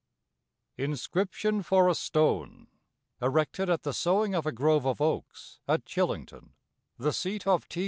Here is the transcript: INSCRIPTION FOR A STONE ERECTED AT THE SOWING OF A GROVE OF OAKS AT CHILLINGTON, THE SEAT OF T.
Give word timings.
INSCRIPTION 0.79 1.61
FOR 1.61 1.87
A 1.87 1.93
STONE 1.93 2.65
ERECTED 3.21 3.69
AT 3.69 3.83
THE 3.83 3.93
SOWING 3.93 4.33
OF 4.33 4.47
A 4.47 4.51
GROVE 4.51 4.87
OF 4.87 4.99
OAKS 4.99 5.59
AT 5.67 5.85
CHILLINGTON, 5.85 6.55
THE 6.97 7.13
SEAT 7.13 7.45
OF 7.45 7.69
T. 7.69 7.79